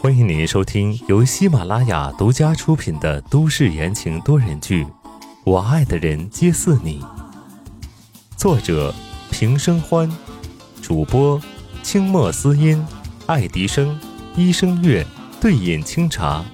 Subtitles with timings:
[0.00, 4.84] 欢迎您收听由喜马拉雅独家出品的都市言情多人剧
[5.44, 7.00] 《我爱的人皆似你》，
[8.36, 8.92] 作者
[9.30, 10.10] 平生欢，
[10.82, 11.40] 主播
[11.84, 12.84] 清墨思音、
[13.26, 13.96] 爱迪生、
[14.34, 15.06] 一生月、
[15.40, 16.44] 对饮清茶。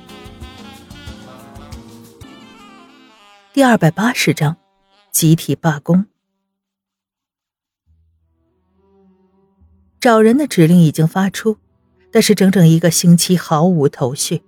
[3.55, 4.59] 第二百八十章，
[5.11, 6.05] 集体罢工。
[9.99, 11.59] 找人的指令已经发出，
[12.11, 14.43] 但是整整一个星期毫无头绪。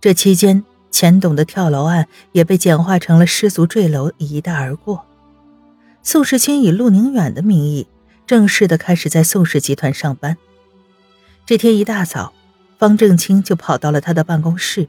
[0.00, 5.04] 这期间，钱董的跳楼案也被简化成了失足坠楼，一带而过。
[6.02, 7.86] 宋世清以陆宁远的名义，
[8.26, 10.36] 正式的开始在宋氏集团上班。
[11.46, 12.32] 这天一大早，
[12.78, 14.88] 方正清就跑到了他的办公室。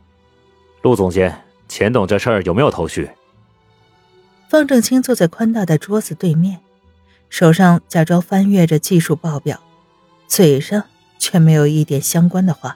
[0.82, 3.10] 陆总监，钱董这事儿有没有头绪？
[4.50, 6.60] 方正清坐在宽大的桌子对面，
[7.30, 9.60] 手上假装翻阅着技术报表，
[10.28, 10.84] 嘴上
[11.24, 12.76] 却没有一点相关的话。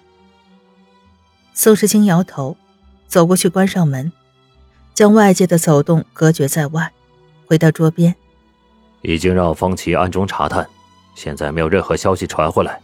[1.54, 2.56] 宋时清摇头，
[3.06, 4.10] 走过去关上门，
[4.94, 6.90] 将外界的走动隔绝在外，
[7.46, 8.16] 回到桌边。
[9.02, 10.66] 已经让方琦暗中查探，
[11.14, 12.80] 现在没有任何消息传回来，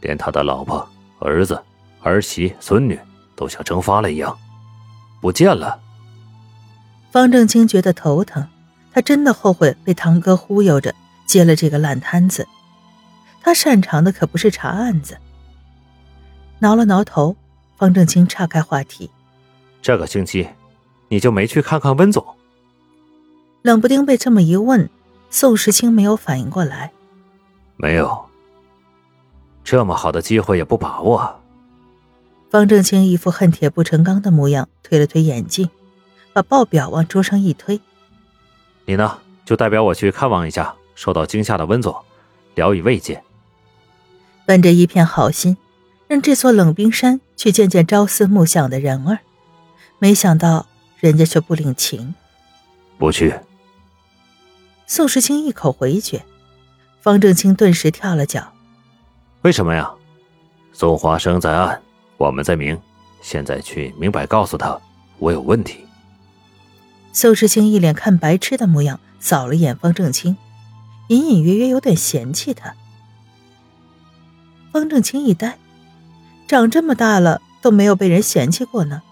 [0.00, 0.88] 连他的老婆、
[1.18, 1.62] 儿子、
[2.00, 2.98] 儿媳、孙女
[3.34, 4.34] 都像蒸发了一样，
[5.20, 5.78] 不见了。
[7.10, 8.48] 方正清觉得头疼，
[8.94, 10.94] 他真的后悔被堂哥忽悠着
[11.26, 12.48] 接了这个烂摊子。
[13.46, 15.16] 他擅长的可不是查案子。
[16.58, 17.36] 挠了挠头，
[17.76, 19.08] 方正清岔开话题
[19.80, 20.48] ：“这个星期，
[21.06, 22.26] 你就没去看看温总？”
[23.62, 24.90] 冷不丁被这么一问，
[25.30, 26.90] 宋时清没有反应过来。
[27.76, 28.26] 没有。
[29.62, 31.40] 这么好的机会也不把握。
[32.50, 35.70] 方正清一副恨铁不成钢的模样，推了推眼镜。
[36.32, 37.80] 把报表往桌上一推，
[38.86, 39.18] 你呢？
[39.44, 41.94] 就代表我去看望一下受到惊吓的温总，
[42.56, 43.22] 聊以慰藉。
[44.46, 45.56] 本着一片好心，
[46.06, 49.18] 让这座冷冰山去见见朝思暮想的人儿，
[49.98, 50.66] 没想到
[51.00, 52.14] 人家却不领情。
[52.96, 53.34] 不去。
[54.86, 56.24] 宋时清一口回绝，
[57.00, 58.52] 方正清顿时跳了脚。
[59.42, 59.90] 为什么呀？
[60.72, 61.82] 宋华生在暗，
[62.16, 62.80] 我们在明，
[63.20, 64.80] 现在去明摆告诉他
[65.18, 65.84] 我有问题。
[67.12, 70.36] 宋时清一脸看白痴的模样，扫了眼方正清，
[71.08, 72.76] 隐隐约约有点嫌弃他。
[74.76, 75.56] 方正清一呆，
[76.46, 79.02] 长这么大了都没有被人嫌弃过呢。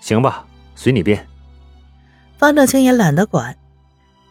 [0.00, 1.28] 行吧，随你便。
[2.38, 3.58] 方正清也懒得管，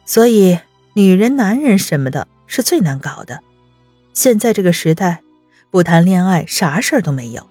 [0.05, 0.57] 所以
[0.93, 3.43] 女人、男人什么的是最难搞的。
[4.11, 5.21] 现在这个时代，
[5.69, 7.47] 不谈恋爱，啥事儿都没有。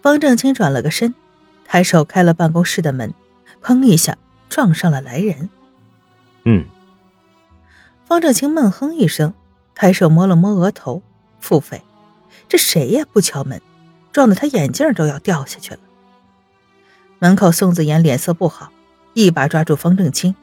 [0.00, 1.14] 方正清转了个身，
[1.66, 3.12] 抬手开了办公室的门。
[3.62, 4.16] 砰一下，
[4.48, 5.50] 撞上了来人。
[6.44, 6.64] 嗯，
[8.06, 9.34] 方正清闷哼一声，
[9.74, 11.02] 抬手摸了摸额头，
[11.40, 11.80] 腹诽
[12.48, 13.04] ：“这谁呀？
[13.12, 13.60] 不敲门，
[14.12, 15.80] 撞得他眼镜都要掉下去了。”
[17.18, 18.70] 门口，宋子妍脸色不好，
[19.14, 20.34] 一把抓住方正清：“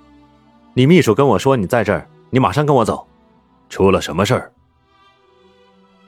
[0.73, 3.07] 你秘书跟我说你在这儿，你马上跟我走，
[3.69, 4.51] 出了什么事儿？”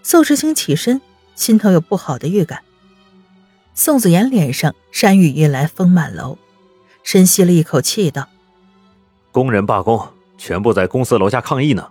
[0.04, 1.02] 宋时清起身，
[1.36, 2.64] 心头有不好的预感。
[3.74, 6.38] 宋子妍脸上山雨欲来风满楼。
[7.04, 8.28] 深吸了一口气，道
[9.32, 11.90] ：“工人罢工，全部在公司楼下抗议呢。”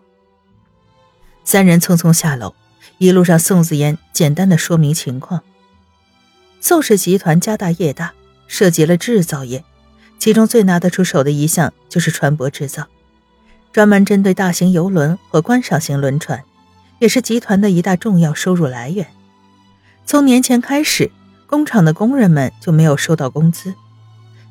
[1.42, 2.54] 三人匆匆下楼，
[2.98, 5.42] 一路上宋子妍简单的说明情况。
[6.60, 8.14] 宋氏集团家大业大，
[8.46, 9.64] 涉及了制造业，
[10.18, 12.86] 其中最拿得出手的一项就是船舶制造，
[13.70, 16.42] 专门针对大型游轮和观赏型轮船，
[16.98, 19.06] 也是集团的一大重要收入来源。
[20.06, 21.10] 从年前开始，
[21.46, 23.74] 工厂的工人们就没有收到工资。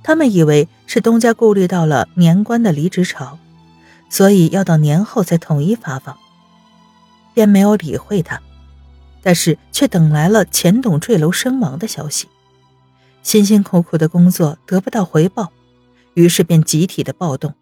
[0.04, 3.40] 他们以为是东家顾虑到了年关的离职潮，
[4.08, 6.16] 所以要到年后再统一发放，
[7.36, 8.42] 便没有理会他。
[9.22, 12.28] 但是却等来了钱董坠楼身亡的消息，
[13.22, 15.52] 辛辛苦苦的工作得不到回报，
[16.14, 17.54] 于是便集体的暴动。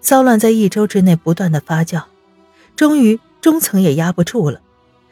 [0.00, 2.04] 骚乱在一周之内不断的发酵，
[2.76, 4.60] 终于中层也压不住了，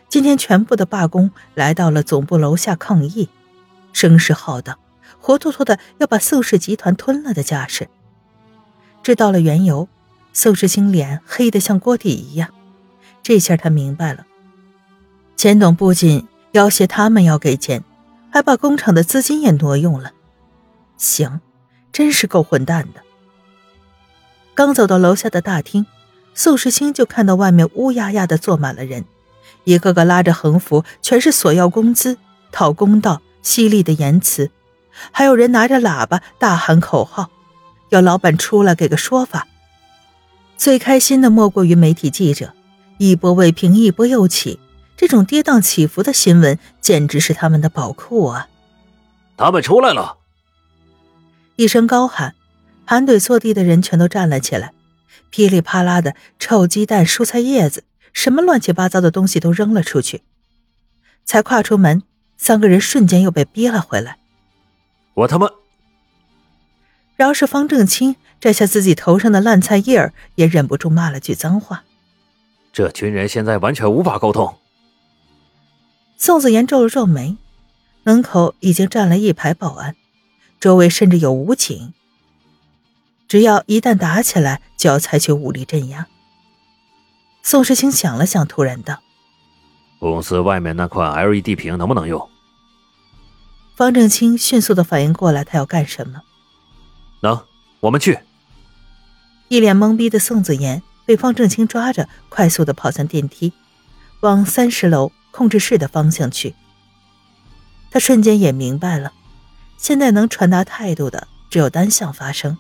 [0.08, 3.28] 今天全部的罢工来到了总部楼下抗议，
[3.92, 4.78] 声势浩荡。
[5.18, 7.88] 活脱脱的要把宋氏集团吞了的架势。
[9.02, 9.88] 知道了缘由，
[10.32, 12.50] 宋世清脸黑得像锅底一样。
[13.24, 14.26] 这下他明白了，
[15.34, 17.82] 钱董不仅要挟他们要给钱，
[18.30, 20.12] 还把工厂的资金也挪用了。
[20.98, 21.40] 行，
[21.90, 23.00] 真是够混蛋的。
[24.54, 25.86] 刚走到楼下的大厅，
[26.34, 29.06] 宋世清就看到外面乌压压的坐满了人，
[29.64, 32.18] 一个个拉着横幅，全是索要工资、
[32.52, 34.50] 讨公道、犀利的言辞。
[35.10, 37.30] 还有人拿着喇叭大喊口号，
[37.88, 39.48] 要老板出来给个说法。
[40.58, 42.52] 最开心的莫过于媒体记者，
[42.98, 44.58] 一波未平一波又起，
[44.96, 48.48] 这种跌宕起伏的新闻简直是他们的宝库啊！
[49.36, 50.18] 他们出来了！
[51.56, 52.34] 一声高喊，
[52.86, 54.72] 盘腿坐地的人全都站了起来，
[55.30, 60.22] 噼里啪啦的臭鸡蛋、蔬菜叶子，什么乱七八糟的东西都扔了出去。
[61.24, 62.02] 才跨出门，
[62.36, 64.18] 三个人瞬间又被逼了回来。
[65.14, 65.48] 我他妈！
[67.16, 71.84] 饶是方正清摘下自己头上的烂菜叶儿，也忍不住骂了句脏话。
[72.74, 74.56] 这群人现在完全无法沟通。
[76.16, 77.36] 宋子言皱了皱眉，
[78.02, 79.94] 门口已经站了一排保安，
[80.58, 81.94] 周围甚至有武警。
[83.28, 86.08] 只要一旦打起来，就要采取武力镇压。
[87.44, 89.00] 宋时清想了想，突然道
[90.00, 92.28] ：“公司外面那块 LED 屏能不能用？”
[93.76, 96.22] 方正清迅速的反应过来，他要干什么？
[97.20, 97.40] 能，
[97.78, 98.18] 我们去。
[99.46, 103.52] 一脸懵逼的宋子言被方正清抓着，快速的跑向电梯，
[104.20, 106.54] 往三十楼控制室的方向去。
[107.90, 109.12] 他瞬间也明白了，
[109.76, 112.56] 现在能传达态度的只有单向发生。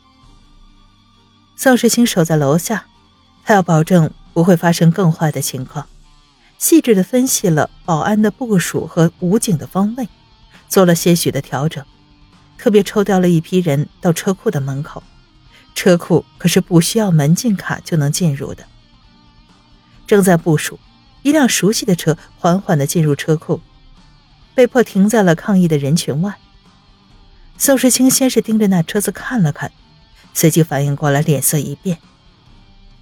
[1.56, 2.86] 宋时清守在楼下，
[3.44, 4.10] 他要保证。
[4.34, 5.86] 不会发生更坏的情况。
[6.58, 10.08] 细致的分析了保安的部署和武警的方位，
[10.68, 11.84] 做了些许的调整，
[12.58, 15.04] 特别抽调了一批人到车库的门口。
[15.74, 18.64] 车库可是不需要门禁卡就能进入的。
[20.06, 20.78] 正在部署，
[21.22, 23.60] 一辆熟悉的车缓缓的进入车库，
[24.54, 26.34] 被迫停在了抗议的人群外。
[27.58, 29.72] 宋时清先是盯着那车子看了看，
[30.32, 31.98] 随即反应过来，脸色一变，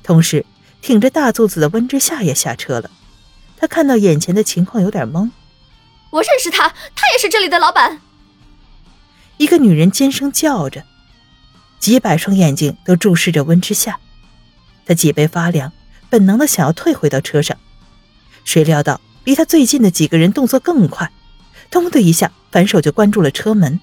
[0.02, 0.44] 同时。
[0.80, 2.90] 挺着大肚子的温之夏也下车了，
[3.56, 5.30] 他看到眼前的情况有点懵。
[6.10, 8.00] 我认识他，他也是这里的老板。
[9.36, 10.84] 一个女人尖声叫着，
[11.82, 13.99] 几百双眼睛都注视着温之夏。
[14.87, 15.73] 他脊背发凉，
[16.08, 17.56] 本能的想要退回到车上，
[18.44, 21.11] 谁料到离他最近的几个人动作更快，
[21.73, 23.81] 咚的一下反手就关住了车门。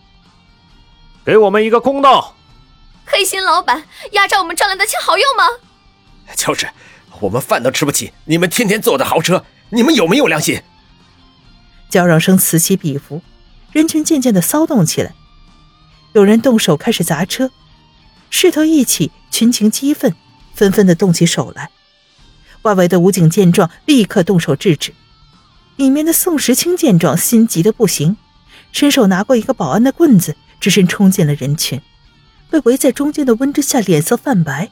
[1.26, 2.38] 给我们一个公道！
[3.06, 5.44] 黑心老板压榨我们赚来的钱好用吗？
[6.38, 6.70] 就是。
[7.20, 10.62] 我们饭都吃不起，你们天天坐的豪车，你们有没有良心？
[11.90, 13.22] 叫嚷声此起彼伏，
[13.74, 15.14] 人群渐渐的骚动起来，
[16.14, 17.52] 有人动手开始砸车，
[18.30, 20.14] 势头一起，群情激愤，
[20.54, 21.70] 纷纷的动起手来。
[22.64, 24.94] 外围的武警见状，立刻动手制止。
[25.78, 28.18] 里面的宋时清见状，心急的不行，
[28.72, 31.82] 伸手拿过一个保安的棍子，只身冲进了人群，
[32.50, 34.70] 被围在中间的温之夏脸色泛白。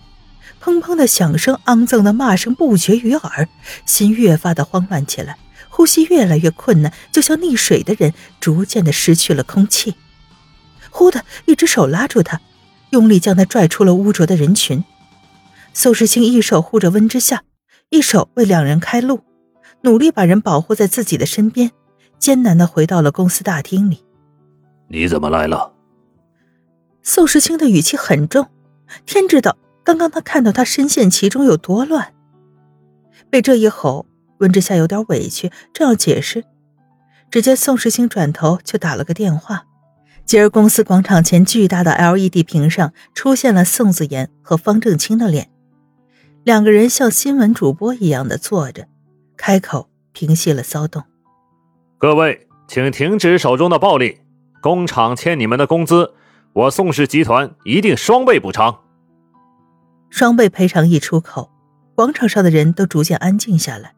[0.61, 3.47] 砰砰的响声，肮脏的骂声不绝于耳，
[3.85, 5.37] 心越发的慌乱起来，
[5.69, 9.95] 呼吸越来越困难，就像溺水的人逐渐的失去了空气。
[10.89, 12.41] 忽的一只手拉住他，
[12.91, 14.83] 用力将他拽出了污浊的人群。
[15.73, 17.43] 宋时清一手护着温之夏，
[17.89, 19.21] 一手为两人开路，
[19.81, 21.71] 努力把人保护在自己的身边，
[22.17, 24.03] 艰难的回到了公司大厅里。
[24.87, 25.73] 你怎么来了？
[27.03, 28.47] 宋时清的语气很重，
[29.05, 29.57] 天知道。
[29.83, 32.13] 刚刚他看到他深陷其中有多乱，
[33.29, 34.05] 被这一吼，
[34.39, 36.43] 温之夏有点委屈，正要解释，
[37.31, 39.66] 只见宋时清转头就打了个电话。
[40.27, 45.49] 继而公司广场前巨大的 LED 屏上出现了宋子妍和方正清的脸，
[46.43, 48.89] 两个人像新闻主播一样的坐着，
[49.37, 51.01] 开口平息了骚动。
[51.97, 54.19] 各位，请停止手中的暴力，
[54.61, 56.11] 工厂欠你们的工资，
[56.51, 58.81] 我宋氏集团一定双倍补偿。
[60.09, 61.49] 双倍赔偿一出口，
[61.95, 63.93] 广场上的人都逐渐安静下来。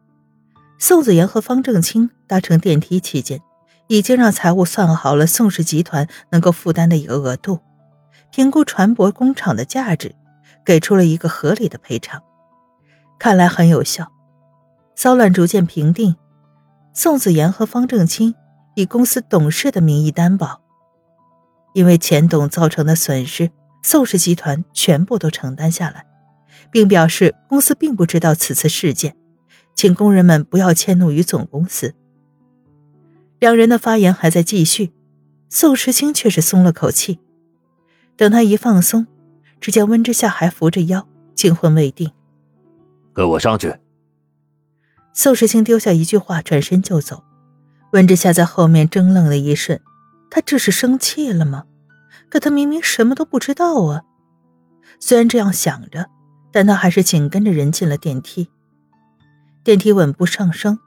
[0.78, 3.42] 宋子妍和方正清搭乘电梯期间，
[3.90, 7.58] 已经让财务算好了宋氏集团能够负担的一个额度，
[8.30, 10.14] 评估船舶工厂的价值，
[10.64, 12.22] 给出了一个合理的赔偿，
[13.18, 14.06] 看来很有效。
[14.94, 16.14] 骚乱逐渐平定，
[16.94, 18.32] 宋子言和方正清
[18.76, 20.60] 以公司董事的名义担保，
[21.74, 23.50] 因为钱董造成的损失。
[23.82, 26.06] 宋氏集团全部都承担下来，
[26.70, 29.16] 并表示公司并不知道此次事件，
[29.74, 31.96] 请工人们不要迁怒于总公司。
[33.40, 34.92] 两人的发言还在继续，
[35.48, 37.18] 宋时清却是松了口气。
[38.14, 39.06] 等他一放松，
[39.60, 42.12] 只见温之夏还扶着腰，惊魂未定。
[43.14, 43.74] 跟我上去。
[45.14, 47.24] 宋时清丢下一句话，转身就走。
[47.92, 49.80] 温之夏在后面怔愣了一瞬，
[50.30, 51.64] 他这是生气了吗？
[52.28, 54.02] 可他明明什么都不知道啊！
[55.00, 56.10] 虽然这样想着，
[56.52, 58.50] 但他还是紧跟着人进了电梯。
[59.64, 60.78] 电梯稳步上升，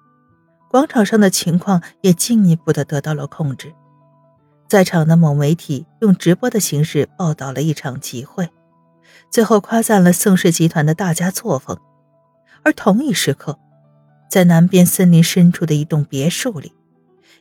[0.73, 3.71] 广场上的情况也进一步的得到了控制。
[4.67, 8.49] 在场的某媒体用直播的形式报道了一场集会，
[9.29, 11.77] 最后夸赞了宋氏集团的大家作风。
[12.63, 13.59] 而同一时刻，
[14.31, 16.73] 在南边森林深处的一栋别墅里，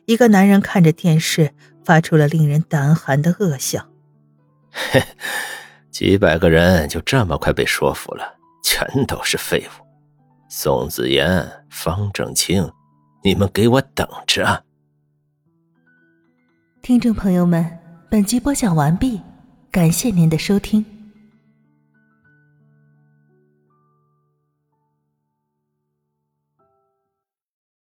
[0.05, 3.87] 一个男人看着电视，发出了令人胆寒的恶笑。
[4.69, 5.01] 嘿，
[5.89, 9.83] 几百个人就这么快被说服了，全都是废物。
[10.49, 12.71] 宋子言、方正清，
[13.25, 14.63] 你们给我等着！
[16.81, 17.65] 听众朋友们，
[18.09, 19.21] 本集播讲完毕，
[19.71, 20.85] 感谢您的收听。